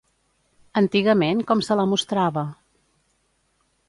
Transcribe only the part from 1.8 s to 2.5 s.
la mostrava?